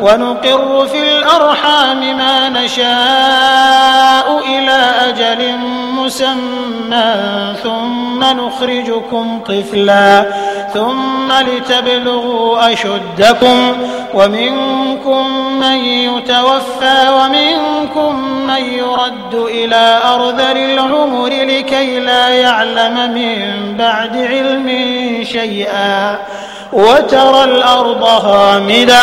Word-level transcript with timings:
ونقر 0.00 0.86
في 0.86 1.18
الأرحام 1.18 2.16
ما 2.16 2.48
نشاء 2.48 4.38
إلى 4.48 4.92
أجل 5.08 5.58
مسمى 5.96 7.14
ثم 7.62 8.24
نخرجكم 8.24 9.40
طفلا 9.46 10.26
ثم 10.74 11.32
لتبلغوا 11.32 12.72
أشدكم 12.72 13.76
ومنكم 14.14 15.26
من 15.60 15.76
يتوفى 15.84 17.08
ومنكم 17.10 18.28
من 18.46 18.64
يرد 18.64 19.34
إلى 19.34 20.00
أرذل 20.04 20.58
العمر 20.58 21.28
لكي 21.28 22.00
لا 22.00 22.28
يعلم 22.28 23.12
من 23.14 23.74
بعد 23.78 24.16
علم 24.16 24.68
شيئا 25.24 26.18
وترى 26.72 27.44
الأرض 27.44 28.04
هامدة 28.04 29.02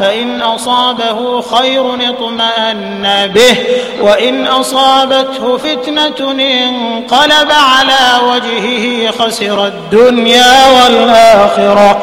فإن 0.00 0.42
أصابه 0.42 1.40
خير 1.40 1.94
اطمأن 2.10 3.30
به 3.34 3.56
وإن 4.00 4.46
أصابته 4.46 5.56
فتنة 5.56 6.30
انقلب 6.30 7.50
على 7.50 8.26
وجهه 8.32 9.10
خسر 9.10 9.66
الدنيا 9.66 10.68
والآخرة. 10.68 12.02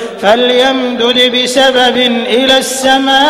فليمدد 0.21 1.35
بسبب 1.35 1.97
إلى 2.27 2.57
السماء 2.57 3.21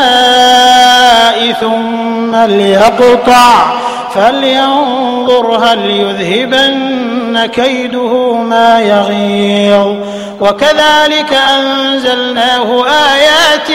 ثم 1.61 2.35
ليقطع 2.35 3.73
فلينظر 4.15 5.57
هل 5.57 5.89
يذهبن 5.89 7.45
كيده 7.45 8.33
ما 8.33 8.81
يغيظ. 8.81 9.95
وكذلك 10.41 11.33
أنزلناه 11.59 12.85
آيات 12.87 13.71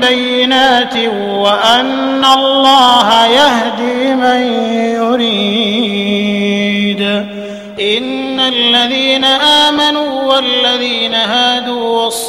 بينات 0.00 0.96
وأن 1.30 2.24
الله 2.24 3.26
يهدي 3.26 4.14
من 4.14 4.40
يريد. 5.02 7.02
إن 7.80 8.40
الذين 8.40 9.24
آمنوا 9.24 10.22
والذين 10.22 10.95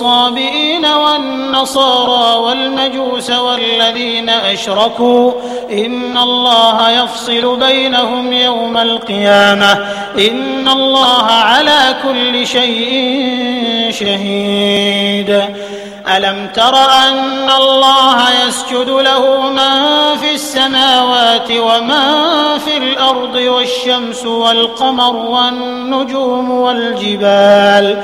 والصابئين 0.07 0.86
والنصارى 0.86 2.39
والمجوس 2.39 3.30
والذين 3.30 4.30
أشركوا 4.30 5.31
إن 5.71 6.18
الله 6.18 6.89
يفصل 6.89 7.59
بينهم 7.59 8.33
يوم 8.33 8.77
القيامة 8.77 9.71
إن 10.18 10.68
الله 10.68 11.24
على 11.31 11.95
كل 12.04 12.48
شيء 12.48 13.88
شهيد 13.92 15.44
ألم 16.18 16.50
تر 16.54 16.75
أن 16.75 17.50
الله 17.57 18.48
يسجد 18.48 18.89
له 18.89 19.50
من 19.50 20.18
في 20.18 20.33
السماوات 20.33 21.51
ومن 21.51 22.04
في 22.59 22.77
الأرض 22.77 23.36
والشمس 23.36 24.25
والقمر 24.25 25.15
والنجوم 25.15 26.51
والجبال 26.51 28.04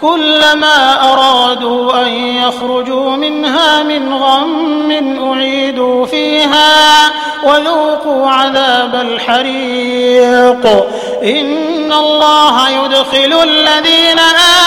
كلما 0.00 1.12
أرادوا 1.12 2.02
أن 2.02 2.08
يخرجوا 2.12 3.10
منها 3.16 3.82
من 3.82 4.14
غم 4.14 4.92
أعيدوا 5.32 6.06
فيها 6.06 7.12
وذوقوا 7.44 8.30
عذاب 8.30 8.94
الحريق. 8.94 10.66
إن 11.22 11.92
الله 11.92 12.68
يدخل 12.68 13.42
الذين 13.42 14.18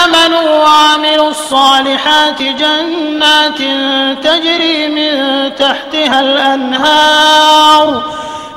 آمنوا 0.04 0.64
وعملوا 0.64 1.30
الصالحات 1.30 2.42
جنات 2.42 3.58
تجري 4.24 4.88
من 4.88 5.12
تحتها 5.54 6.20
الأنهار 6.20 8.02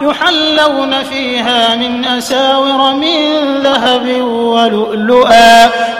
يحلون 0.01 1.03
فيها 1.03 1.75
من 1.75 2.05
أساور 2.05 2.93
من 2.93 3.57
ذهب 3.63 4.21
ولؤلؤا. 4.31 5.62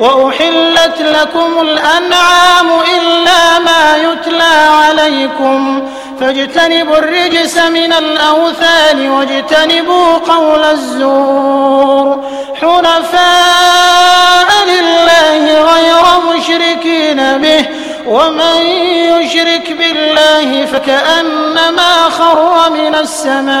وأحلت 0.00 1.00
لكم 1.00 1.60
الأنعام 1.60 2.70
إلا 2.96 3.58
ما 3.58 3.96
يتلى 3.96 4.68
عليكم 4.70 5.88
فاجتنبوا 6.20 6.96
الرجس 6.96 7.58
من 7.58 7.92
الأوثان 7.92 9.10
واجتنبوا 9.10 10.18
قول 10.18 10.64
الزور 10.64 12.24
حنفاء 12.60 14.48
لله 14.66 15.62
غير 15.62 16.04
مشركين 16.36 17.38
به 17.38 17.64
ومن 18.06 18.60
يشرك 19.20 19.72
بالله 19.72 20.66
فكأنما 20.66 22.08
خر 22.10 22.70
من 22.70 22.94
السماء 22.94 23.60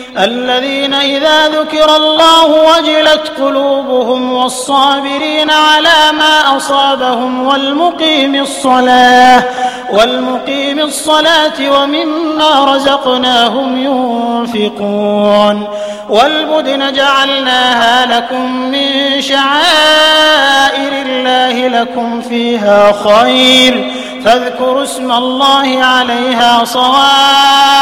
الذين 0.17 0.93
إذا 0.93 1.47
ذكر 1.47 1.95
الله 1.95 2.45
وجلت 2.45 3.31
قلوبهم 3.39 4.33
والصابرين 4.33 5.49
على 5.49 6.17
ما 6.17 6.57
أصابهم 6.57 7.47
والمقيم 7.47 8.35
الصلاة 8.35 9.43
والمقيم 9.91 10.79
الصلاة 10.79 11.71
ومما 11.71 12.75
رزقناهم 12.75 13.77
ينفقون 13.77 15.67
والبدن 16.09 16.93
جعلناها 16.93 18.05
لكم 18.05 18.55
من 18.55 19.21
شعائر 19.21 20.91
الله 21.05 21.67
لكم 21.67 22.21
فيها 22.21 22.91
خير 22.91 23.91
فاذكروا 24.25 24.83
اسم 24.83 25.11
الله 25.11 25.83
عليها 25.83 26.65
صواف 26.65 27.81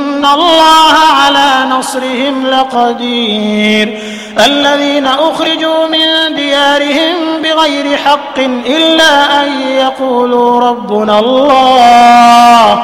الله 0.25 0.93
على 1.23 1.69
نصرهم 1.69 2.47
لقدير 2.47 4.01
الذين 4.45 5.07
أخرجوا 5.07 5.87
من 5.87 6.35
ديارهم 6.35 7.15
بغير 7.43 7.97
حق 7.97 8.39
إلا 8.65 9.43
أن 9.43 9.61
يقولوا 9.61 10.59
ربنا 10.59 11.19
الله 11.19 12.83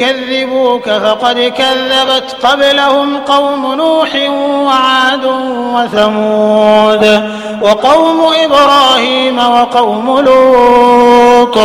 يكذبوك 0.00 0.90
فقد 0.90 1.38
كذبت 1.38 2.36
قبلهم 2.42 3.16
قوم 3.16 3.74
نوح 3.74 4.08
وعاد 4.66 5.24
وثمود 5.74 7.30
وقوم 7.62 8.20
إبراهيم 8.44 9.38
وقوم 9.38 10.20
لوط 10.20 11.56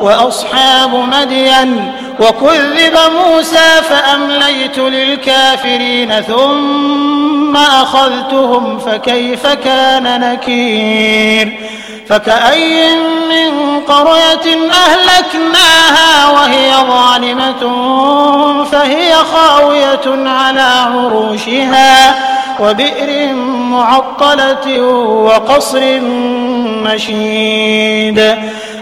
وأصحاب 0.00 0.94
مدين 0.94 1.92
وكذب 2.20 2.98
موسى 3.20 3.82
فأمليت 3.88 4.78
للكافرين 4.78 6.20
ثم 6.20 7.56
أخذتهم 7.56 8.78
فكيف 8.78 9.46
كان 9.46 10.20
نكير 10.20 11.58
فكأي 12.08 12.94
من 13.28 13.80
قرية 13.80 14.70
أهلكناها 14.72 16.30
وهي 16.30 16.72
ظالمة 16.88 17.62
فهي 18.64 19.14
خاوية 19.14 20.28
على 20.30 20.60
عروشها 20.60 22.14
وبئر 22.60 23.34
معطلة 23.70 24.80
وقصر 25.00 26.00
مشيد 26.82 28.36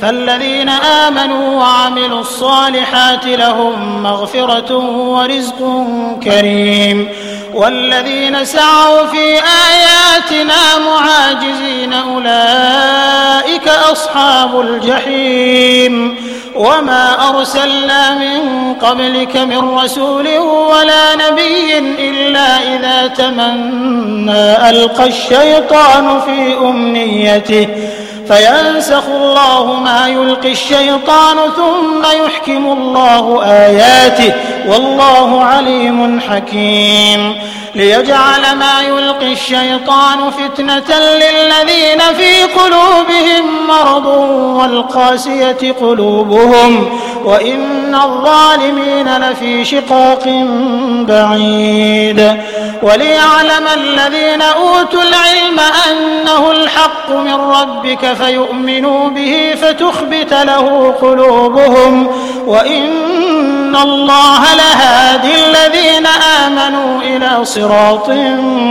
فالذين 0.00 0.68
آمنوا 0.68 1.60
وعملوا 1.60 2.20
الصالحات 2.20 3.26
لهم 3.26 4.02
مغفرة 4.02 4.76
ورزق 5.08 5.86
كريم 6.24 7.08
والذين 7.54 8.44
سعوا 8.44 9.06
في 9.06 9.40
آياتنا 9.68 10.78
معاجزين 10.78 11.92
أولئك 11.92 13.68
أصحاب 13.68 14.60
الجحيم 14.60 16.16
وما 16.54 17.28
أرسلنا 17.30 18.14
من 18.14 18.74
قبلك 18.74 19.36
من 19.36 19.58
رسول 19.78 20.38
ولا 20.38 21.14
نبي 21.14 21.78
إلا 22.10 22.58
إذا 22.76 23.06
تمنى 23.06 24.70
ألقى 24.70 25.06
الشيطان 25.08 26.20
في 26.20 26.56
أمنيته 26.58 27.68
فينسخ 28.28 29.04
الله 29.08 29.72
ما 29.72 30.08
يلقي 30.08 30.52
الشيطان 30.52 31.36
ثم 31.56 32.24
يحكم 32.24 32.66
الله 32.72 33.44
آياته. 33.44 34.32
والله 34.68 35.44
عليم 35.44 36.20
حكيم. 36.20 37.34
ليجعل 37.74 38.56
ما 38.56 38.82
يلقي 38.82 39.32
الشيطان 39.32 40.30
فتنة 40.30 40.98
للذين 40.98 42.00
في 42.16 42.42
قلوبهم 42.42 43.66
مرض 43.68 44.06
والقاسية 44.56 45.72
قلوبهم 45.80 46.98
وإن 47.24 47.94
الظالمين 47.94 49.16
لفي 49.16 49.64
شقاق 49.64 50.24
بعيد. 51.08 52.36
وليعلم 52.82 53.66
الذين 53.74 54.42
أوتوا 54.42 55.02
العلم 55.02 55.60
أنه 55.90 56.50
الحق 56.50 57.10
من 57.10 57.34
ربك 57.34 58.12
فيؤمنوا 58.12 59.08
به 59.08 59.54
فتخبت 59.62 60.32
له 60.32 60.94
قلوبهم 61.02 62.08
وإن 62.46 63.76
الله 63.76 64.54
لهادي 64.54 65.32
الذين 65.46 66.06
آمنوا 66.46 67.02
إلى 67.02 67.44
صراط 67.44 67.63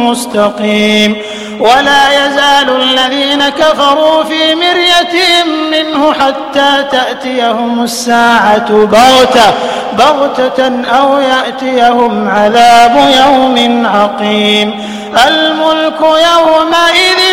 مستقيم. 0.09 1.21
ولا 1.59 2.25
يزال 2.25 2.81
الذين 2.81 3.49
كفروا 3.49 4.23
في 4.23 4.55
مرية 4.55 5.43
منه 5.71 6.13
حتى 6.13 6.83
تأتيهم 6.91 7.83
الساعة 7.83 8.69
بغتة 8.69 9.53
بغتة 9.97 10.85
أو 10.85 11.17
يأتيهم 11.17 12.29
عذاب 12.29 12.97
يوم 12.97 13.85
عقيم. 13.85 14.93
الملك 15.27 16.01
يومئذ 16.01 17.32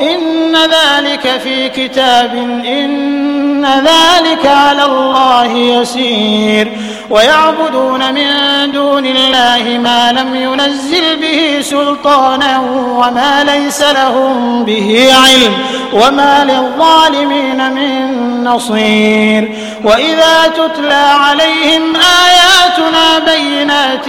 إن 0.00 0.56
ذلك 0.56 1.40
في 1.44 1.68
كتاب 1.68 2.34
إن 2.66 3.64
ذلك 3.64 4.46
على 4.46 4.84
الله 4.84 5.52
يسير. 5.52 6.72
ويعبدون 7.10 8.14
من 8.14 8.26
دون 8.72 9.06
الله 9.06 9.78
ما 9.78 10.12
لم 10.12 10.34
ينزل 10.34 11.16
به 11.16 11.60
سلطانا 11.60 12.60
وما 12.98 13.44
ليس 13.44 13.82
لهم 13.82 14.64
به 14.64 15.12
علم. 15.24 15.52
وما 15.94 16.44
للظالمين 16.44 17.72
من 17.72 18.44
نصير 18.44 19.52
وإذا 19.84 20.52
تتلى 20.56 21.06
عليهم 21.20 21.82
آياتنا 21.96 23.18
بينات 23.34 24.04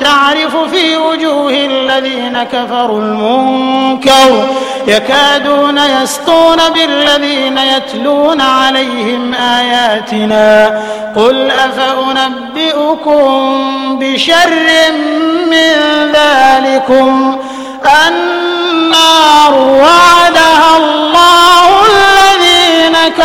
تعرف 0.00 0.56
في 0.56 0.96
وجوه 0.96 1.50
الذين 1.50 2.42
كفروا 2.42 3.00
المنكر 3.00 4.48
يكادون 4.86 5.78
يسطون 5.78 6.58
بالذين 6.74 7.58
يتلون 7.58 8.40
عليهم 8.40 9.34
آياتنا 9.34 10.80
قل 11.16 11.50
أفأنبئكم 11.50 13.18
بشر 14.00 14.50
من 15.50 15.72
ذلكم 16.12 17.38
النار 18.08 19.54
وعدها 19.54 20.76
الله 20.76 21.11